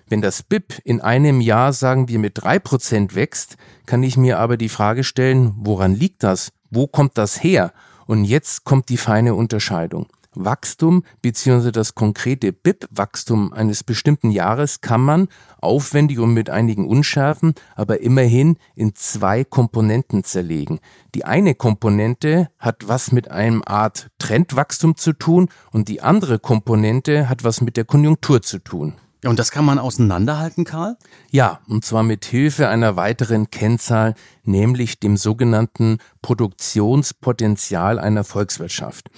Wenn 0.07 0.21
das 0.21 0.43
BIP 0.43 0.79
in 0.83 1.01
einem 1.01 1.41
Jahr, 1.41 1.73
sagen 1.73 2.07
wir, 2.07 2.19
mit 2.19 2.33
drei 2.35 2.59
Prozent 2.59 3.15
wächst, 3.15 3.57
kann 3.87 4.03
ich 4.03 4.17
mir 4.17 4.39
aber 4.39 4.55
die 4.55 4.69
Frage 4.69 5.03
stellen, 5.03 5.53
woran 5.57 5.95
liegt 5.95 6.23
das? 6.23 6.51
Wo 6.69 6.85
kommt 6.85 7.17
das 7.17 7.43
her? 7.43 7.73
Und 8.05 8.25
jetzt 8.25 8.65
kommt 8.65 8.89
die 8.89 8.97
feine 8.97 9.33
Unterscheidung. 9.33 10.07
Wachstum 10.35 11.03
bzw. 11.21 11.71
das 11.71 11.95
konkrete 11.95 12.51
BIP-Wachstum 12.51 13.53
eines 13.53 13.83
bestimmten 13.83 14.31
Jahres 14.31 14.81
kann 14.81 15.01
man, 15.01 15.27
aufwendig 15.59 16.19
und 16.19 16.33
mit 16.33 16.49
einigen 16.49 16.87
Unschärfen, 16.87 17.53
aber 17.75 18.01
immerhin 18.01 18.57
in 18.75 18.93
zwei 18.95 19.43
Komponenten 19.43 20.23
zerlegen. 20.23 20.79
Die 21.15 21.25
eine 21.25 21.55
Komponente 21.55 22.49
hat 22.59 22.87
was 22.87 23.11
mit 23.11 23.31
einem 23.31 23.63
Art 23.65 24.09
Trendwachstum 24.19 24.97
zu 24.97 25.13
tun 25.13 25.49
und 25.71 25.87
die 25.87 26.01
andere 26.01 26.39
Komponente 26.39 27.29
hat 27.29 27.43
was 27.43 27.61
mit 27.61 27.77
der 27.77 27.85
Konjunktur 27.85 28.41
zu 28.41 28.59
tun. 28.59 28.93
Ja, 29.25 29.31
und 29.31 29.39
das 29.39 29.49
kann 29.49 29.65
man 29.65 29.79
auseinanderhalten, 29.79 30.65
Karl? 30.65 30.97
Ja, 31.31 31.59
und 31.67 31.83
zwar 31.83 32.03
mit 32.03 32.25
Hilfe 32.25 32.67
einer 32.67 32.95
weiteren 32.95 33.49
Kennzahl, 33.49 34.13
nämlich 34.43 34.99
dem 34.99 35.17
sogenannten 35.17 35.97
Produktionspotenzial 36.21 37.97
einer 37.97 38.23
Volkswirtschaft. 38.23 39.09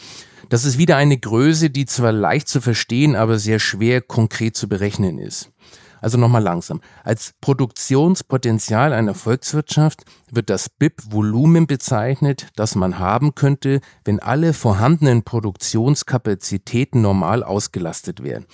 Das 0.48 0.64
ist 0.64 0.78
wieder 0.78 0.96
eine 0.96 1.18
Größe, 1.18 1.70
die 1.70 1.86
zwar 1.86 2.14
leicht 2.14 2.48
zu 2.48 2.62
verstehen, 2.62 3.18
aber 3.18 3.38
sehr 3.38 3.60
schwer 3.60 4.00
konkret 4.00 4.56
zu 4.56 4.70
berechnen 4.70 5.20
ist. 5.20 5.52
Also 6.00 6.18
nochmal 6.18 6.42
langsam. 6.44 6.80
Als 7.04 7.34
Produktionspotenzial 7.42 8.94
einer 8.94 9.14
Volkswirtschaft 9.14 10.06
wird 10.32 10.50
das 10.50 10.70
BIP-Volumen 10.70 11.68
bezeichnet, 11.68 12.48
das 12.56 12.76
man 12.76 12.98
haben 12.98 13.36
könnte, 13.36 13.82
wenn 14.06 14.22
alle 14.22 14.54
vorhandenen 14.54 15.24
Produktionskapazitäten 15.24 17.02
normal 17.02 17.44
ausgelastet 17.44 18.24
wären. 18.24 18.46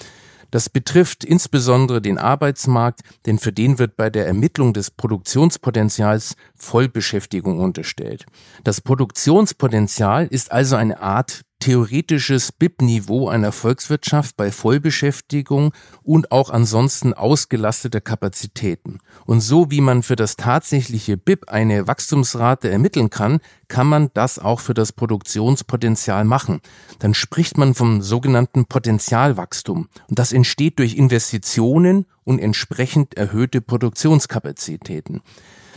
Das 0.53 0.69
betrifft 0.69 1.23
insbesondere 1.23 1.99
den 1.99 2.19
Arbeitsmarkt, 2.19 2.99
denn 3.25 3.39
für 3.39 3.51
den 3.51 3.79
wird 3.79 3.97
bei 3.97 4.11
der 4.11 4.27
Ermittlung 4.27 4.71
des 4.71 4.91
Produktionspotenzials 4.91 6.35
Vollbeschäftigung 6.53 7.59
unterstellt. 7.59 8.27
Das 8.63 8.79
Produktionspotenzial 8.79 10.27
ist 10.27 10.51
also 10.51 10.75
eine 10.75 11.01
Art 11.01 11.41
theoretisches 11.63 12.51
BIP-Niveau 12.51 13.29
einer 13.29 13.53
Volkswirtschaft 13.53 14.35
bei 14.35 14.51
Vollbeschäftigung 14.51 15.71
und 16.01 16.29
auch 16.29 16.49
ansonsten 16.49 17.13
ausgelasteter 17.13 18.01
Kapazitäten. 18.01 18.97
Und 19.25 19.39
so 19.39 19.71
wie 19.71 19.79
man 19.79 20.03
für 20.03 20.17
das 20.17 20.35
tatsächliche 20.35 21.15
BIP 21.15 21.47
eine 21.47 21.87
Wachstumsrate 21.87 22.69
ermitteln 22.69 23.09
kann, 23.09 23.39
kann 23.69 23.87
man 23.87 24.09
das 24.13 24.39
auch 24.39 24.59
für 24.59 24.73
das 24.73 24.91
Produktionspotenzial 24.91 26.25
machen. 26.25 26.59
Dann 26.99 27.13
spricht 27.13 27.57
man 27.57 27.75
vom 27.75 28.01
sogenannten 28.01 28.65
Potenzialwachstum. 28.65 29.87
Und 30.09 30.19
das 30.19 30.33
entsteht 30.33 30.79
durch 30.79 30.95
Investitionen 30.95 32.07
und 32.25 32.39
entsprechend 32.39 33.15
erhöhte 33.15 33.61
Produktionskapazitäten. 33.61 35.21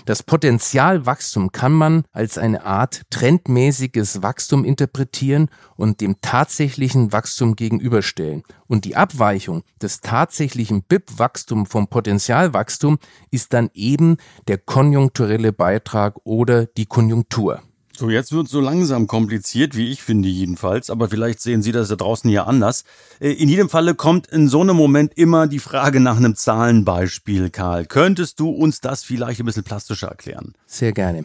Das 0.04 0.22
Potenzialwachstum 0.22 1.52
kann 1.52 1.72
man 1.72 2.04
als 2.12 2.38
eine 2.38 2.64
Art 2.64 3.02
trendmäßiges 3.10 4.22
Wachstum 4.22 4.64
interpretieren 4.64 5.48
und 5.76 6.00
dem 6.00 6.20
tatsächlichen 6.20 7.12
Wachstum 7.12 7.56
gegenüberstellen. 7.56 8.42
Und 8.66 8.84
die 8.84 8.96
Abweichung 8.96 9.62
des 9.80 10.00
tatsächlichen 10.00 10.82
BIP-Wachstum 10.82 11.66
vom 11.66 11.88
Potenzialwachstum 11.88 12.98
ist 13.30 13.52
dann 13.52 13.70
eben 13.74 14.18
der 14.48 14.58
konjunkturelle 14.58 15.52
Beitrag 15.52 16.16
oder 16.24 16.66
die 16.66 16.86
Konjunktur. 16.86 17.62
So, 17.98 18.10
jetzt 18.10 18.30
wird 18.32 18.46
so 18.48 18.60
langsam 18.60 19.06
kompliziert, 19.06 19.74
wie 19.74 19.90
ich 19.90 20.02
finde 20.02 20.28
jedenfalls, 20.28 20.90
aber 20.90 21.08
vielleicht 21.08 21.40
sehen 21.40 21.62
Sie 21.62 21.72
das 21.72 21.88
da 21.88 21.96
draußen 21.96 22.28
ja 22.28 22.44
anders. 22.44 22.84
Äh, 23.20 23.30
in 23.30 23.48
jedem 23.48 23.70
Falle 23.70 23.94
kommt 23.94 24.26
in 24.26 24.48
so 24.48 24.60
einem 24.60 24.76
Moment 24.76 25.16
immer 25.16 25.46
die 25.46 25.60
Frage 25.60 25.98
nach 26.00 26.18
einem 26.18 26.36
Zahlenbeispiel, 26.36 27.48
Karl. 27.48 27.86
Könntest 27.86 28.38
du 28.38 28.50
uns 28.50 28.82
das 28.82 29.02
vielleicht 29.02 29.40
ein 29.40 29.46
bisschen 29.46 29.64
plastischer 29.64 30.08
erklären? 30.08 30.52
Sehr 30.66 30.92
gerne. 30.92 31.24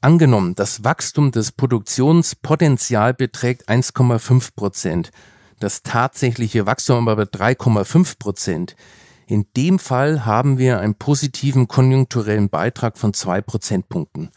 Angenommen, 0.00 0.54
das 0.54 0.84
Wachstum 0.84 1.32
des 1.32 1.50
Produktionspotenzial 1.50 3.14
beträgt 3.14 3.68
1,5 3.68 4.54
Prozent, 4.54 5.10
das 5.58 5.82
tatsächliche 5.82 6.66
Wachstum 6.66 7.08
aber 7.08 7.24
3,5 7.24 8.18
Prozent. 8.20 8.76
In 9.26 9.46
dem 9.56 9.80
Fall 9.80 10.24
haben 10.24 10.58
wir 10.58 10.78
einen 10.78 10.94
positiven 10.94 11.66
konjunkturellen 11.66 12.48
Beitrag 12.48 12.96
von 12.96 13.12
zwei 13.12 13.40
Prozentpunkten. 13.40 14.30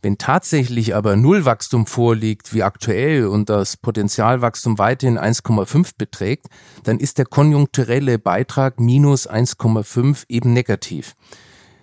Wenn 0.00 0.16
tatsächlich 0.16 0.94
aber 0.94 1.16
Nullwachstum 1.16 1.86
vorliegt, 1.86 2.54
wie 2.54 2.62
aktuell, 2.62 3.26
und 3.26 3.48
das 3.50 3.76
Potenzialwachstum 3.76 4.78
weiterhin 4.78 5.18
1,5 5.18 5.92
beträgt, 5.98 6.46
dann 6.84 7.00
ist 7.00 7.18
der 7.18 7.26
konjunkturelle 7.26 8.20
Beitrag 8.20 8.78
minus 8.78 9.28
1,5 9.28 10.24
eben 10.28 10.52
negativ. 10.52 11.16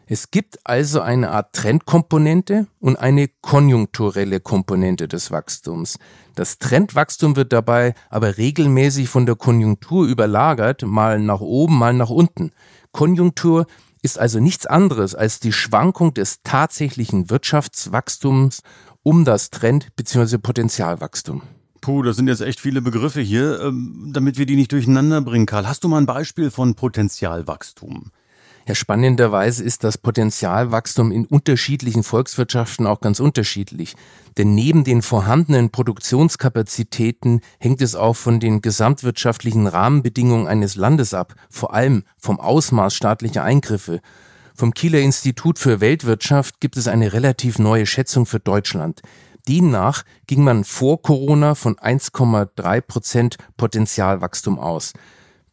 Es 0.07 0.29
gibt 0.29 0.59
also 0.63 1.01
eine 1.01 1.31
Art 1.31 1.53
Trendkomponente 1.53 2.67
und 2.79 2.95
eine 2.95 3.27
konjunkturelle 3.41 4.39
Komponente 4.39 5.07
des 5.07 5.31
Wachstums. 5.31 5.97
Das 6.35 6.59
Trendwachstum 6.59 7.35
wird 7.35 7.51
dabei 7.51 7.95
aber 8.09 8.37
regelmäßig 8.37 9.09
von 9.09 9.25
der 9.25 9.35
Konjunktur 9.35 10.05
überlagert, 10.05 10.83
mal 10.83 11.19
nach 11.19 11.41
oben, 11.41 11.79
mal 11.79 11.93
nach 11.93 12.11
unten. 12.11 12.51
Konjunktur 12.91 13.65
ist 14.05 14.19
also 14.19 14.39
nichts 14.39 14.65
anderes 14.67 15.15
als 15.15 15.39
die 15.39 15.51
Schwankung 15.51 16.13
des 16.13 16.43
tatsächlichen 16.43 17.29
Wirtschaftswachstums 17.29 18.61
um 19.03 19.25
das 19.25 19.49
Trend- 19.49 19.95
bzw. 19.95 20.37
Potenzialwachstum. 20.37 21.41
Puh, 21.81 22.03
das 22.03 22.15
sind 22.15 22.27
jetzt 22.27 22.41
echt 22.41 22.59
viele 22.59 22.81
Begriffe 22.81 23.21
hier, 23.21 23.59
ähm, 23.61 24.11
damit 24.13 24.37
wir 24.37 24.45
die 24.45 24.55
nicht 24.55 24.71
durcheinander 24.71 25.21
bringen, 25.21 25.45
Karl. 25.45 25.67
Hast 25.67 25.83
du 25.83 25.87
mal 25.87 25.97
ein 25.97 26.05
Beispiel 26.05 26.51
von 26.51 26.75
Potenzialwachstum? 26.75 28.11
Ja, 28.67 28.73
spannenderweise 28.73 29.63
ist 29.63 29.83
das 29.83 29.99
Potenzialwachstum 29.99 31.11
in 31.11 31.27
unterschiedlichen 31.27 32.01
Volkswirtschaften 32.01 32.87
auch 32.87 32.99
ganz 32.99 33.19
unterschiedlich. 33.19 33.95
Denn 34.39 34.55
neben 34.55 34.83
den 34.83 35.03
vorhandenen 35.03 35.69
Produktionskapazitäten 35.69 37.41
hängt 37.59 37.83
es 37.83 37.93
auch 37.93 38.15
von 38.15 38.39
den 38.39 38.61
gesamtwirtschaftlichen 38.61 39.67
Rahmenbedingungen 39.67 40.47
eines 40.47 40.75
Landes 40.75 41.13
ab, 41.13 41.35
vor 41.47 41.75
allem 41.75 42.05
vom 42.17 42.39
Ausmaß 42.39 42.95
staatlicher 42.95 43.43
Eingriffe. 43.43 44.01
Vom 44.55 44.73
Kieler 44.73 44.99
Institut 44.99 45.59
für 45.59 45.79
Weltwirtschaft 45.79 46.59
gibt 46.59 46.75
es 46.75 46.87
eine 46.87 47.13
relativ 47.13 47.59
neue 47.59 47.85
Schätzung 47.85 48.25
für 48.25 48.39
Deutschland. 48.39 49.01
Demnach 49.47 50.03
ging 50.25 50.43
man 50.43 50.63
vor 50.63 51.03
Corona 51.03 51.53
von 51.53 51.75
1,3 51.75 52.81
Prozent 52.81 53.37
Potenzialwachstum 53.57 54.57
aus. 54.57 54.93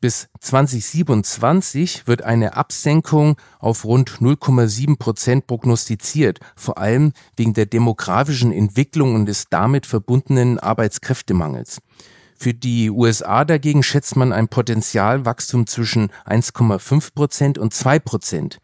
Bis 0.02 0.26
2027 0.40 2.08
wird 2.08 2.22
eine 2.22 2.56
Absenkung 2.56 3.36
auf 3.60 3.84
rund 3.84 4.10
0,7 4.18 4.98
Prozent 4.98 5.46
prognostiziert, 5.46 6.40
vor 6.56 6.78
allem 6.78 7.12
wegen 7.36 7.54
der 7.54 7.66
demografischen 7.66 8.50
Entwicklung 8.50 9.14
und 9.14 9.26
des 9.26 9.44
damit 9.48 9.86
verbundenen 9.86 10.58
Arbeitskräftemangels. 10.58 11.80
Für 12.36 12.52
die 12.52 12.90
USA 12.90 13.44
dagegen 13.44 13.84
schätzt 13.84 14.16
man 14.16 14.32
ein 14.32 14.48
Potenzialwachstum 14.48 15.68
zwischen 15.68 16.10
1,5 16.26 17.14
Prozent 17.14 17.58
und 17.58 17.72
2 17.72 18.00
Prozent. 18.00 18.58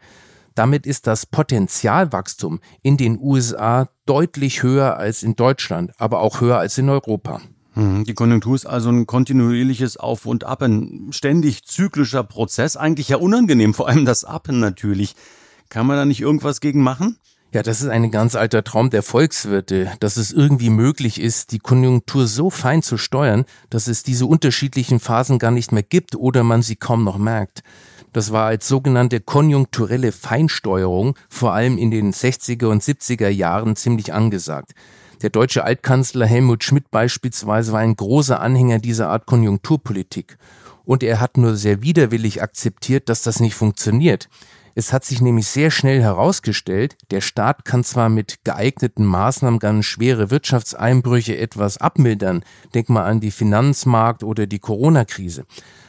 Damit 0.56 0.86
ist 0.86 1.06
das 1.06 1.24
Potenzialwachstum 1.24 2.58
in 2.82 2.96
den 2.96 3.16
USA 3.16 3.88
deutlich 4.06 4.64
höher 4.64 4.96
als 4.96 5.22
in 5.22 5.36
Deutschland, 5.36 5.92
aber 5.98 6.18
auch 6.18 6.40
höher 6.40 6.58
als 6.58 6.78
in 6.78 6.88
Europa. 6.88 7.40
Mhm. 7.74 8.04
Die 8.04 8.14
Konjunktur 8.14 8.54
ist 8.54 8.66
also 8.66 8.90
ein 8.90 9.06
kontinuierliches 9.06 9.96
Auf 9.96 10.26
und 10.26 10.44
Ab, 10.44 10.62
ein 10.62 11.08
ständig 11.10 11.64
zyklischer 11.64 12.24
Prozess, 12.24 12.76
eigentlich 12.76 13.08
ja 13.08 13.16
unangenehm, 13.16 13.74
vor 13.74 13.88
allem 13.88 14.04
das 14.04 14.24
Appen 14.24 14.60
natürlich. 14.60 15.14
Kann 15.68 15.86
man 15.86 15.96
da 15.96 16.04
nicht 16.04 16.20
irgendwas 16.20 16.60
gegen 16.60 16.82
machen? 16.82 17.18
Ja, 17.50 17.62
das 17.62 17.80
ist 17.80 17.88
ein 17.88 18.10
ganz 18.10 18.34
alter 18.34 18.62
Traum 18.62 18.90
der 18.90 19.02
Volkswirte, 19.02 19.90
dass 20.00 20.18
es 20.18 20.32
irgendwie 20.32 20.68
möglich 20.68 21.18
ist, 21.18 21.52
die 21.52 21.58
Konjunktur 21.58 22.26
so 22.26 22.50
fein 22.50 22.82
zu 22.82 22.98
steuern, 22.98 23.46
dass 23.70 23.86
es 23.86 24.02
diese 24.02 24.26
unterschiedlichen 24.26 25.00
Phasen 25.00 25.38
gar 25.38 25.50
nicht 25.50 25.72
mehr 25.72 25.82
gibt 25.82 26.14
oder 26.14 26.44
man 26.44 26.60
sie 26.60 26.76
kaum 26.76 27.04
noch 27.04 27.16
merkt. 27.16 27.62
Das 28.12 28.32
war 28.32 28.46
als 28.46 28.68
sogenannte 28.68 29.20
konjunkturelle 29.20 30.12
Feinsteuerung 30.12 31.16
vor 31.30 31.54
allem 31.54 31.78
in 31.78 31.90
den 31.90 32.12
60er 32.12 32.66
und 32.66 32.82
70er 32.82 33.28
Jahren 33.28 33.76
ziemlich 33.76 34.12
angesagt. 34.12 34.72
Der 35.20 35.30
deutsche 35.30 35.64
Altkanzler 35.64 36.26
Helmut 36.26 36.62
Schmidt 36.62 36.92
beispielsweise 36.92 37.72
war 37.72 37.80
ein 37.80 37.96
großer 37.96 38.40
Anhänger 38.40 38.78
dieser 38.78 39.08
Art 39.08 39.26
Konjunkturpolitik. 39.26 40.38
Und 40.84 41.02
er 41.02 41.20
hat 41.20 41.36
nur 41.36 41.56
sehr 41.56 41.82
widerwillig 41.82 42.40
akzeptiert, 42.40 43.08
dass 43.08 43.22
das 43.22 43.40
nicht 43.40 43.56
funktioniert. 43.56 44.28
Es 44.76 44.92
hat 44.92 45.04
sich 45.04 45.20
nämlich 45.20 45.48
sehr 45.48 45.72
schnell 45.72 46.00
herausgestellt, 46.00 46.96
der 47.10 47.20
Staat 47.20 47.64
kann 47.64 47.82
zwar 47.82 48.08
mit 48.08 48.44
geeigneten 48.44 49.04
Maßnahmen 49.04 49.58
ganz 49.58 49.86
schwere 49.86 50.30
Wirtschaftseinbrüche 50.30 51.36
etwas 51.36 51.78
abmildern, 51.78 52.44
denk 52.74 52.88
mal 52.88 53.02
an 53.02 53.18
die 53.18 53.32
Finanzmarkt 53.32 54.22
oder 54.22 54.46
die 54.46 54.60
Corona-Krise, 54.60 55.46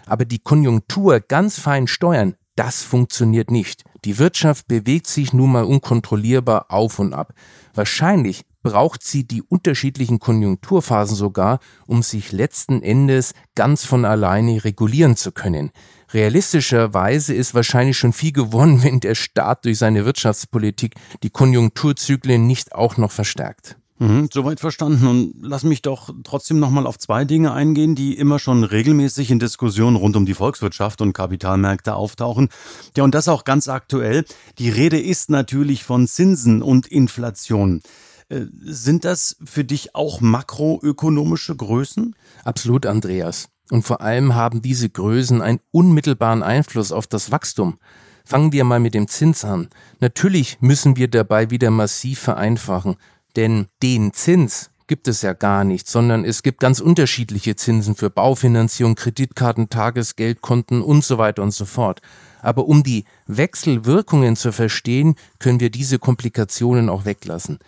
aber 0.08 0.26
die 0.26 0.40
Konjunktur 0.40 1.20
ganz 1.20 1.60
fein 1.60 1.86
steuern, 1.86 2.34
das 2.56 2.82
funktioniert 2.82 3.52
nicht. 3.52 3.84
Die 4.06 4.18
Wirtschaft 4.18 4.68
bewegt 4.68 5.06
sich 5.06 5.34
nun 5.34 5.52
mal 5.52 5.66
unkontrollierbar 5.66 6.66
auf 6.70 6.98
und 6.98 7.14
ab. 7.14 7.34
Wahrscheinlich 7.76 8.44
braucht 8.70 9.04
sie 9.04 9.26
die 9.26 9.42
unterschiedlichen 9.42 10.20
Konjunkturphasen 10.20 11.16
sogar, 11.16 11.60
um 11.88 12.04
sich 12.04 12.32
letzten 12.32 12.84
Endes 12.84 13.34
ganz 13.56 13.84
von 13.84 14.06
alleine 14.06 14.64
regulieren 14.64 15.16
zu 15.16 15.32
können. 15.32 15.72
Realistischerweise 16.14 17.34
ist 17.34 17.56
wahrscheinlich 17.56 17.98
schon 17.98 18.14
viel 18.14 18.32
gewonnen, 18.32 18.84
wenn 18.84 19.00
der 19.00 19.16
Staat 19.16 19.66
durch 19.66 19.80
seine 19.80 20.06
Wirtschaftspolitik 20.06 20.94
die 21.24 21.32
Konjunkturzyklen 21.32 22.46
nicht 22.46 22.76
auch 22.76 22.98
noch 22.98 23.12
verstärkt. 23.12 23.76
Mhm, 24.00 24.30
soweit 24.32 24.62
verstanden. 24.62 25.08
Und 25.08 25.34
lass 25.42 25.64
mich 25.64 25.82
doch 25.82 26.10
trotzdem 26.24 26.60
nochmal 26.60 26.88
auf 26.88 26.98
zwei 26.98 27.26
Dinge 27.26 27.52
eingehen, 27.52 27.96
die 27.96 28.18
immer 28.18 28.40
schon 28.40 28.64
regelmäßig 28.64 29.30
in 29.30 29.40
Diskussionen 29.40 29.98
rund 29.98 30.16
um 30.16 30.26
die 30.26 30.34
Volkswirtschaft 30.34 31.02
und 31.02 31.12
Kapitalmärkte 31.12 31.96
auftauchen. 31.96 32.48
Ja, 32.96 33.04
und 33.04 33.14
das 33.14 33.28
auch 33.28 33.44
ganz 33.44 33.68
aktuell. 33.68 34.24
Die 34.58 34.70
Rede 34.70 35.00
ist 35.00 35.30
natürlich 35.30 35.84
von 35.84 36.08
Zinsen 36.08 36.62
und 36.62 36.88
Inflation. 36.88 37.82
Äh, 38.30 38.46
sind 38.62 39.06
das 39.06 39.36
für 39.44 39.64
dich 39.64 39.96
auch 39.96 40.22
makroökonomische 40.22 41.56
Größen? 41.56 42.16
Absolut, 42.44 42.86
Andreas. 42.86 43.50
Und 43.72 43.84
vor 43.84 44.02
allem 44.02 44.36
haben 44.36 44.62
diese 44.62 44.90
Größen 44.90 45.42
einen 45.42 45.60
unmittelbaren 45.72 46.44
Einfluss 46.44 46.92
auf 46.92 47.08
das 47.08 47.32
Wachstum. 47.32 47.78
Fangen 48.26 48.52
wir 48.52 48.64
mal 48.64 48.80
mit 48.80 48.94
dem 48.94 49.08
Zins 49.08 49.44
an. 49.44 49.70
Natürlich 50.00 50.58
müssen 50.62 50.96
wir 50.96 51.08
dabei 51.08 51.50
wieder 51.50 51.72
massiv 51.72 52.20
vereinfachen, 52.20 52.96
denn 53.36 53.68
den 53.82 54.14
Zins 54.14 54.70
gibt 54.88 55.08
es 55.08 55.22
ja 55.22 55.34
gar 55.34 55.64
nicht, 55.64 55.88
sondern 55.88 56.26
es 56.26 56.42
gibt 56.42 56.60
ganz 56.60 56.80
unterschiedliche 56.80 57.56
Zinsen 57.56 57.96
für 57.96 58.10
Baufinanzierung, 58.10 58.96
Kreditkarten, 58.96 59.70
Tagesgeldkonten 59.70 60.82
und 60.82 61.04
so 61.04 61.18
weiter 61.18 61.44
und 61.44 61.52
so 61.52 61.66
fort. 61.66 62.02
Aber 62.42 62.68
um 62.68 62.84
die 62.84 63.06
Wechselwirkungen 63.28 64.36
zu 64.36 64.52
verstehen, 64.52 65.16
können 65.38 65.60
wir 65.60 65.70
diese 65.70 66.00
Komplikationen 66.00 66.90
auch 66.90 67.06
weglassen. 67.06 67.60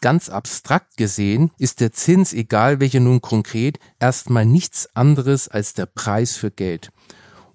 Ganz 0.00 0.28
abstrakt 0.28 0.96
gesehen 0.96 1.50
ist 1.58 1.80
der 1.80 1.92
Zins, 1.92 2.32
egal 2.32 2.78
welcher 2.78 3.00
nun 3.00 3.20
konkret, 3.20 3.80
erstmal 3.98 4.46
nichts 4.46 4.88
anderes 4.94 5.48
als 5.48 5.74
der 5.74 5.86
Preis 5.86 6.36
für 6.36 6.52
Geld. 6.52 6.90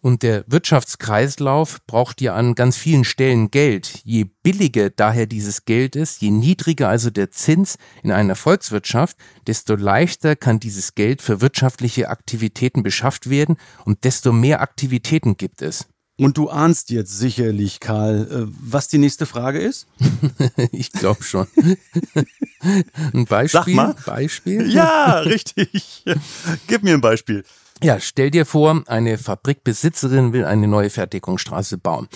Und 0.01 0.21
der 0.21 0.43
Wirtschaftskreislauf 0.47 1.79
braucht 1.87 2.19
ja 2.19 2.35
an 2.35 2.55
ganz 2.55 2.75
vielen 2.75 3.05
Stellen 3.05 3.51
Geld. 3.51 4.01
Je 4.03 4.25
billiger 4.43 4.89
daher 4.89 5.27
dieses 5.27 5.63
Geld 5.63 5.95
ist, 5.95 6.21
je 6.21 6.29
niedriger 6.29 6.89
also 6.89 7.09
der 7.09 7.31
Zins 7.31 7.77
in 8.03 8.11
einer 8.11 8.35
Volkswirtschaft, 8.35 9.15
desto 9.47 9.75
leichter 9.75 10.35
kann 10.35 10.59
dieses 10.59 10.95
Geld 10.95 11.21
für 11.21 11.39
wirtschaftliche 11.39 12.09
Aktivitäten 12.09 12.83
beschafft 12.83 13.29
werden 13.29 13.55
und 13.85 14.03
desto 14.03 14.33
mehr 14.33 14.59
Aktivitäten 14.59 15.37
gibt 15.37 15.61
es. 15.61 15.87
Und 16.17 16.37
du 16.37 16.49
ahnst 16.49 16.91
jetzt 16.91 17.17
sicherlich, 17.17 17.79
Karl, 17.79 18.27
äh, 18.29 18.53
was 18.61 18.87
die 18.87 18.99
nächste 18.99 19.25
Frage 19.25 19.59
ist? 19.59 19.87
ich 20.71 20.91
glaube 20.91 21.23
schon. 21.23 21.47
Ein 23.13 23.25
Beispiel? 23.25 23.59
Sag 23.59 23.67
mal. 23.67 23.95
Beispiel? 24.05 24.71
Ja, 24.71 25.19
richtig. 25.19 26.03
Gib 26.67 26.83
mir 26.83 26.93
ein 26.93 27.01
Beispiel. 27.01 27.43
Ja, 27.81 27.99
stell 27.99 28.31
dir 28.31 28.45
vor, 28.45 28.83
eine 28.87 29.17
Fabrikbesitzerin 29.17 30.31
will 30.31 30.45
eine 30.45 30.69
neue 30.69 30.89
Fertigungsstraße 30.89 31.77
bauen. 31.77 32.07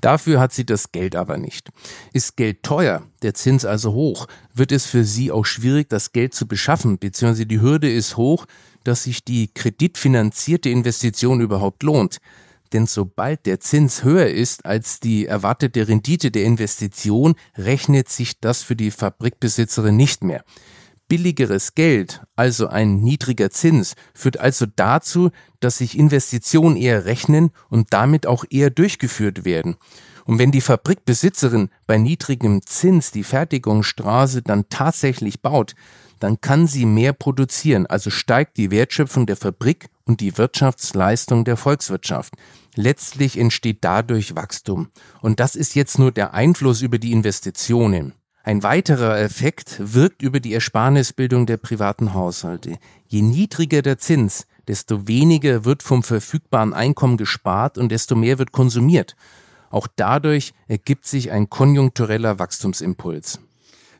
Dafür 0.00 0.38
hat 0.38 0.52
sie 0.52 0.64
das 0.64 0.92
Geld 0.92 1.16
aber 1.16 1.36
nicht. 1.36 1.70
Ist 2.12 2.36
Geld 2.36 2.62
teuer, 2.62 3.02
der 3.22 3.34
Zins 3.34 3.64
also 3.64 3.92
hoch, 3.92 4.28
wird 4.54 4.70
es 4.70 4.86
für 4.86 5.02
sie 5.02 5.32
auch 5.32 5.44
schwierig, 5.44 5.88
das 5.88 6.12
Geld 6.12 6.34
zu 6.34 6.46
beschaffen, 6.46 6.98
beziehungsweise 6.98 7.46
die 7.46 7.60
Hürde 7.60 7.90
ist 7.90 8.16
hoch, 8.16 8.46
dass 8.84 9.02
sich 9.02 9.24
die 9.24 9.48
kreditfinanzierte 9.52 10.68
Investition 10.68 11.40
überhaupt 11.40 11.82
lohnt. 11.82 12.18
Denn 12.72 12.86
sobald 12.86 13.46
der 13.46 13.60
Zins 13.60 14.02
höher 14.04 14.28
ist 14.28 14.64
als 14.66 15.00
die 15.00 15.26
erwartete 15.26 15.88
Rendite 15.88 16.30
der 16.30 16.44
Investition, 16.44 17.34
rechnet 17.56 18.08
sich 18.08 18.40
das 18.40 18.62
für 18.62 18.76
die 18.76 18.90
Fabrikbesitzerin 18.90 19.96
nicht 19.96 20.24
mehr. 20.24 20.44
Billigeres 21.08 21.76
Geld, 21.76 22.22
also 22.34 22.66
ein 22.66 23.00
niedriger 23.00 23.50
Zins, 23.50 23.94
führt 24.12 24.40
also 24.40 24.66
dazu, 24.66 25.30
dass 25.60 25.78
sich 25.78 25.96
Investitionen 25.96 26.76
eher 26.76 27.04
rechnen 27.04 27.50
und 27.68 27.92
damit 27.92 28.26
auch 28.26 28.44
eher 28.50 28.70
durchgeführt 28.70 29.44
werden. 29.44 29.76
Und 30.24 30.40
wenn 30.40 30.50
die 30.50 30.60
Fabrikbesitzerin 30.60 31.70
bei 31.86 31.98
niedrigem 31.98 32.60
Zins 32.66 33.12
die 33.12 33.22
Fertigungsstraße 33.22 34.42
dann 34.42 34.68
tatsächlich 34.68 35.40
baut, 35.40 35.76
dann 36.18 36.40
kann 36.40 36.66
sie 36.66 36.86
mehr 36.86 37.12
produzieren, 37.12 37.86
also 37.86 38.10
steigt 38.10 38.56
die 38.56 38.72
Wertschöpfung 38.72 39.26
der 39.26 39.36
Fabrik 39.36 39.88
und 40.06 40.20
die 40.20 40.38
Wirtschaftsleistung 40.38 41.44
der 41.44 41.56
Volkswirtschaft. 41.56 42.34
Letztlich 42.74 43.38
entsteht 43.38 43.78
dadurch 43.82 44.34
Wachstum. 44.36 44.88
Und 45.20 45.40
das 45.40 45.56
ist 45.56 45.74
jetzt 45.74 45.98
nur 45.98 46.12
der 46.12 46.32
Einfluss 46.32 46.80
über 46.80 46.98
die 46.98 47.12
Investitionen. 47.12 48.14
Ein 48.42 48.62
weiterer 48.62 49.18
Effekt 49.18 49.76
wirkt 49.80 50.22
über 50.22 50.38
die 50.38 50.54
Ersparnisbildung 50.54 51.46
der 51.46 51.56
privaten 51.56 52.14
Haushalte. 52.14 52.78
Je 53.08 53.22
niedriger 53.22 53.82
der 53.82 53.98
Zins, 53.98 54.46
desto 54.68 55.08
weniger 55.08 55.64
wird 55.64 55.82
vom 55.82 56.04
verfügbaren 56.04 56.72
Einkommen 56.72 57.16
gespart 57.16 57.76
und 57.76 57.90
desto 57.90 58.14
mehr 58.14 58.38
wird 58.38 58.52
konsumiert. 58.52 59.16
Auch 59.70 59.88
dadurch 59.96 60.54
ergibt 60.68 61.06
sich 61.06 61.32
ein 61.32 61.50
konjunktureller 61.50 62.38
Wachstumsimpuls. 62.38 63.40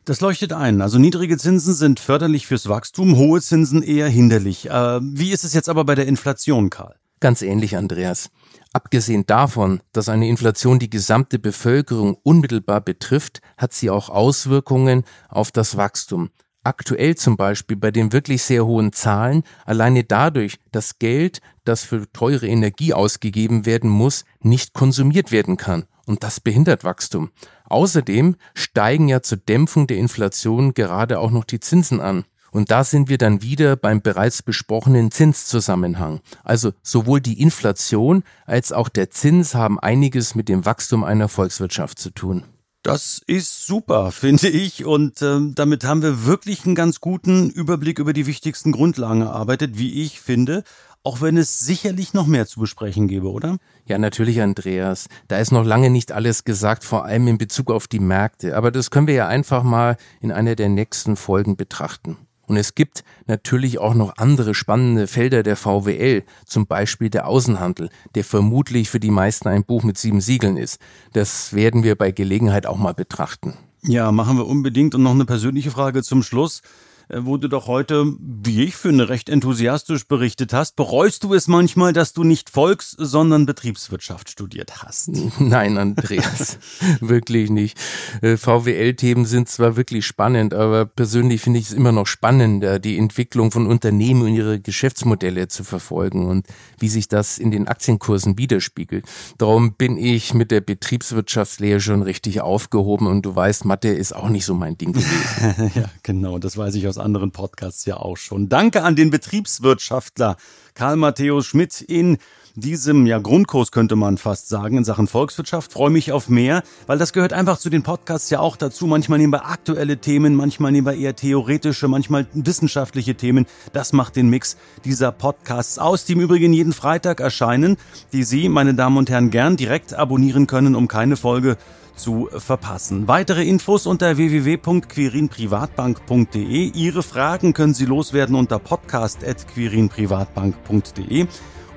Das 0.07 0.21
leuchtet 0.21 0.53
ein. 0.53 0.81
Also 0.81 0.99
niedrige 0.99 1.37
Zinsen 1.37 1.73
sind 1.73 1.99
förderlich 1.99 2.47
fürs 2.47 2.69
Wachstum, 2.69 3.17
hohe 3.17 3.41
Zinsen 3.41 3.83
eher 3.83 4.07
hinderlich. 4.07 4.69
Äh, 4.69 4.99
wie 5.01 5.31
ist 5.31 5.43
es 5.43 5.53
jetzt 5.53 5.67
aber 5.67 5.83
bei 5.83 5.95
der 5.95 6.07
Inflation, 6.07 6.69
Karl? 6.69 6.95
Ganz 7.19 7.41
ähnlich, 7.41 7.75
Andreas. 7.75 8.29
Abgesehen 8.71 9.25
davon, 9.25 9.81
dass 9.91 10.07
eine 10.07 10.29
Inflation 10.29 10.79
die 10.79 10.89
gesamte 10.89 11.39
Bevölkerung 11.39 12.15
unmittelbar 12.23 12.79
betrifft, 12.79 13.41
hat 13.57 13.73
sie 13.73 13.89
auch 13.89 14.07
Auswirkungen 14.07 15.03
auf 15.27 15.51
das 15.51 15.75
Wachstum. 15.75 16.29
Aktuell 16.63 17.15
zum 17.15 17.35
Beispiel 17.35 17.75
bei 17.75 17.91
den 17.91 18.13
wirklich 18.13 18.43
sehr 18.43 18.65
hohen 18.65 18.93
Zahlen, 18.93 19.43
alleine 19.65 20.05
dadurch, 20.05 20.57
dass 20.71 20.99
Geld, 20.99 21.41
das 21.65 21.83
für 21.83 22.09
teure 22.13 22.47
Energie 22.47 22.93
ausgegeben 22.93 23.65
werden 23.65 23.89
muss, 23.89 24.23
nicht 24.39 24.73
konsumiert 24.73 25.33
werden 25.33 25.57
kann. 25.57 25.83
Und 26.05 26.23
das 26.23 26.39
behindert 26.39 26.85
Wachstum. 26.85 27.31
Außerdem 27.67 28.35
steigen 28.53 29.07
ja 29.07 29.21
zur 29.21 29.37
Dämpfung 29.37 29.87
der 29.87 29.97
Inflation 29.97 30.73
gerade 30.73 31.19
auch 31.19 31.31
noch 31.31 31.43
die 31.43 31.59
Zinsen 31.59 32.01
an. 32.01 32.25
Und 32.51 32.71
da 32.71 32.83
sind 32.83 33.09
wir 33.09 33.17
dann 33.17 33.41
wieder 33.41 33.75
beim 33.75 34.01
bereits 34.01 34.41
besprochenen 34.41 35.11
Zinszusammenhang. 35.11 36.21
Also 36.43 36.71
sowohl 36.81 37.21
die 37.21 37.41
Inflation 37.41 38.23
als 38.45 38.71
auch 38.71 38.89
der 38.89 39.09
Zins 39.09 39.53
haben 39.53 39.79
einiges 39.79 40.33
mit 40.33 40.49
dem 40.49 40.65
Wachstum 40.65 41.03
einer 41.03 41.27
Volkswirtschaft 41.27 41.99
zu 41.99 42.09
tun. 42.09 42.43
Das 42.83 43.21
ist 43.27 43.65
super, 43.65 44.11
finde 44.13 44.47
ich. 44.47 44.85
Und 44.85 45.21
äh, 45.21 45.39
damit 45.53 45.83
haben 45.83 46.01
wir 46.01 46.25
wirklich 46.25 46.65
einen 46.65 46.75
ganz 46.75 47.01
guten 47.01 47.49
Überblick 47.49 47.99
über 47.99 48.13
die 48.13 48.25
wichtigsten 48.27 48.71
Grundlagen 48.71 49.21
erarbeitet, 49.21 49.77
wie 49.77 50.01
ich 50.03 50.21
finde. 50.21 50.63
Auch 51.03 51.21
wenn 51.21 51.37
es 51.37 51.59
sicherlich 51.59 52.13
noch 52.13 52.27
mehr 52.27 52.47
zu 52.47 52.59
besprechen 52.59 53.07
gäbe, 53.07 53.31
oder? 53.31 53.57
Ja, 53.85 53.97
natürlich, 53.97 54.41
Andreas. 54.41 55.07
Da 55.27 55.37
ist 55.37 55.51
noch 55.51 55.65
lange 55.65 55.89
nicht 55.89 56.11
alles 56.11 56.43
gesagt, 56.43 56.83
vor 56.83 57.05
allem 57.05 57.27
in 57.27 57.37
Bezug 57.37 57.71
auf 57.71 57.87
die 57.87 57.99
Märkte. 57.99 58.57
Aber 58.57 58.71
das 58.71 58.91
können 58.91 59.07
wir 59.07 59.13
ja 59.13 59.27
einfach 59.27 59.63
mal 59.63 59.95
in 60.19 60.31
einer 60.31 60.55
der 60.55 60.69
nächsten 60.69 61.15
Folgen 61.15 61.55
betrachten. 61.55 62.17
Und 62.47 62.55
es 62.55 62.75
gibt 62.75 63.03
natürlich 63.27 63.77
auch 63.77 63.93
noch 63.93 64.17
andere 64.17 64.55
spannende 64.55 65.07
Felder 65.07 65.43
der 65.43 65.57
VWL, 65.57 66.23
zum 66.45 66.65
Beispiel 66.65 67.09
der 67.09 67.27
Außenhandel, 67.27 67.89
der 68.15 68.23
vermutlich 68.23 68.89
für 68.89 69.01
die 69.01 69.11
meisten 69.11 69.49
ein 69.49 69.65
Buch 69.65 69.83
mit 69.83 69.97
sieben 69.97 70.21
Siegeln 70.21 70.55
ist. 70.55 70.79
Das 71.11 71.53
werden 71.53 71.83
wir 71.83 71.95
bei 71.95 72.11
Gelegenheit 72.11 72.65
auch 72.65 72.77
mal 72.77 72.93
betrachten. 72.93 73.53
Ja, 73.83 74.11
machen 74.13 74.37
wir 74.37 74.47
unbedingt. 74.47 74.95
Und 74.95 75.03
noch 75.03 75.11
eine 75.11 75.25
persönliche 75.25 75.71
Frage 75.71 76.03
zum 76.03 76.23
Schluss. 76.23 76.61
Äh, 77.09 77.19
wo 77.21 77.37
du 77.37 77.47
doch 77.47 77.67
heute, 77.67 78.05
wie 78.19 78.63
ich 78.63 78.75
finde, 78.75 79.09
recht 79.09 79.29
enthusiastisch 79.29 80.07
berichtet 80.07 80.53
hast. 80.53 80.75
Bereust 80.75 81.23
du 81.23 81.33
es 81.33 81.47
manchmal, 81.47 81.93
dass 81.93 82.13
du 82.13 82.23
nicht 82.23 82.49
Volks-, 82.49 82.95
sondern 82.97 83.45
Betriebswirtschaft 83.45 84.29
studiert 84.29 84.83
hast? 84.83 85.09
Nein, 85.39 85.77
Andreas, 85.77 86.59
wirklich 86.99 87.49
nicht. 87.49 87.77
Äh, 88.21 88.35
VWL-Themen 88.35 89.25
sind 89.25 89.47
zwar 89.47 89.77
wirklich 89.77 90.05
spannend, 90.05 90.53
aber 90.53 90.85
persönlich 90.85 91.41
finde 91.41 91.59
ich 91.59 91.67
es 91.67 91.73
immer 91.73 91.91
noch 91.91 92.07
spannender, 92.07 92.79
die 92.79 92.97
Entwicklung 92.97 93.51
von 93.51 93.67
Unternehmen 93.67 94.23
und 94.23 94.33
ihre 94.33 94.59
Geschäftsmodelle 94.59 95.47
zu 95.47 95.63
verfolgen 95.63 96.27
und 96.27 96.47
wie 96.77 96.89
sich 96.89 97.07
das 97.07 97.37
in 97.37 97.51
den 97.51 97.67
Aktienkursen 97.67 98.37
widerspiegelt. 98.37 99.05
Darum 99.37 99.73
bin 99.73 99.97
ich 99.97 100.33
mit 100.33 100.51
der 100.51 100.61
Betriebswirtschaftslehre 100.61 101.79
schon 101.79 102.01
richtig 102.01 102.41
aufgehoben 102.41 103.07
und 103.07 103.25
du 103.25 103.35
weißt, 103.35 103.63
Mathe 103.65 103.89
ist 103.89 104.13
auch 104.13 104.29
nicht 104.29 104.45
so 104.45 104.53
mein 104.53 104.77
Ding 104.77 104.91
gewesen. 104.91 105.71
ja, 105.75 105.85
genau, 106.03 106.37
das 106.37 106.57
weiß 106.57 106.75
ich 106.75 106.87
aus 106.87 106.96
aus 106.97 107.03
anderen 107.03 107.31
Podcasts 107.31 107.85
ja 107.85 107.97
auch 107.97 108.17
schon. 108.17 108.49
Danke 108.49 108.83
an 108.83 108.95
den 108.95 109.09
Betriebswirtschaftler 109.09 110.37
Karl 110.73 110.95
Matthäus 110.95 111.45
Schmidt 111.45 111.81
in 111.81 112.17
diesem 112.57 113.05
ja, 113.05 113.19
Grundkurs 113.19 113.71
könnte 113.71 113.95
man 113.95 114.17
fast 114.17 114.49
sagen 114.49 114.77
in 114.77 114.83
Sachen 114.83 115.07
Volkswirtschaft. 115.07 115.71
Freue 115.71 115.91
mich 115.91 116.11
auf 116.11 116.27
mehr, 116.27 116.63
weil 116.87 116.97
das 116.97 117.13
gehört 117.13 117.31
einfach 117.31 117.59
zu 117.59 117.69
den 117.69 117.83
Podcasts 117.83 118.31
ja 118.31 118.39
auch 118.39 118.57
dazu. 118.57 118.87
Manchmal 118.87 119.19
nehmen 119.19 119.31
wir 119.31 119.45
aktuelle 119.45 119.99
Themen, 119.99 120.33
manchmal 120.33 120.71
nehmen 120.71 120.87
wir 120.87 120.95
eher 120.95 121.15
theoretische, 121.15 121.87
manchmal 121.87 122.25
wissenschaftliche 122.33 123.13
Themen. 123.13 123.45
Das 123.73 123.93
macht 123.93 124.15
den 124.15 124.29
Mix 124.29 124.57
dieser 124.85 125.11
Podcasts 125.11 125.77
aus, 125.77 126.05
die 126.05 126.13
im 126.13 126.21
Übrigen 126.21 126.51
jeden 126.51 126.73
Freitag 126.73 127.19
erscheinen, 127.19 127.77
die 128.11 128.23
Sie, 128.23 128.49
meine 128.49 128.73
Damen 128.73 128.97
und 128.97 129.11
Herren, 129.11 129.29
gern 129.29 129.55
direkt 129.55 129.93
abonnieren 129.93 130.47
können, 130.47 130.73
um 130.73 130.87
keine 130.87 131.15
Folge 131.15 131.57
zu 131.95 132.27
verpassen. 132.31 133.07
Weitere 133.07 133.47
Infos 133.47 133.85
unter 133.85 134.17
www.quirinprivatbank.de. 134.17 136.71
Ihre 136.73 137.03
Fragen 137.03 137.53
können 137.53 137.75
Sie 137.75 137.85
loswerden 137.85 138.35
unter 138.35 138.57
podcast.quirinprivatbank.de. 138.57 141.27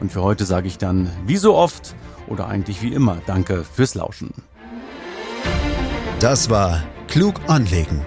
Und 0.00 0.10
für 0.10 0.22
heute 0.22 0.46
sage 0.46 0.66
ich 0.66 0.78
dann, 0.78 1.10
wie 1.26 1.36
so 1.36 1.54
oft 1.54 1.94
oder 2.26 2.48
eigentlich 2.48 2.82
wie 2.82 2.92
immer, 2.92 3.18
danke 3.26 3.64
fürs 3.64 3.94
Lauschen. 3.94 4.32
Das 6.20 6.50
war 6.50 6.82
Klug 7.08 7.40
anlegen. 7.46 8.02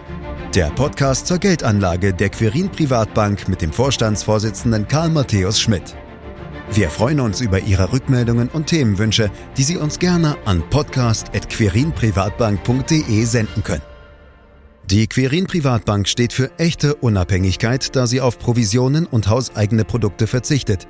Der 0.55 0.69
Podcast 0.71 1.27
zur 1.27 1.37
Geldanlage 1.39 2.13
der 2.13 2.29
Quirin 2.29 2.69
Privatbank 2.69 3.47
mit 3.47 3.61
dem 3.61 3.71
Vorstandsvorsitzenden 3.71 4.87
Karl 4.87 5.09
Matthäus 5.09 5.59
Schmidt. 5.59 5.95
Wir 6.71 6.89
freuen 6.89 7.19
uns 7.19 7.41
über 7.41 7.59
Ihre 7.59 7.91
Rückmeldungen 7.91 8.47
und 8.49 8.67
Themenwünsche, 8.67 9.29
die 9.57 9.63
Sie 9.63 9.75
uns 9.77 9.99
gerne 9.99 10.37
an 10.45 10.63
podcast.querinprivatbank.de 10.69 13.25
senden 13.25 13.63
können. 13.63 13.81
Die 14.85 15.07
Querin 15.07 15.47
Privatbank 15.47 16.07
steht 16.07 16.31
für 16.33 16.51
echte 16.59 16.95
Unabhängigkeit, 16.95 17.95
da 17.95 18.05
sie 18.05 18.21
auf 18.21 18.37
Provisionen 18.37 19.05
und 19.05 19.29
hauseigene 19.29 19.85
Produkte 19.85 20.27
verzichtet. 20.27 20.89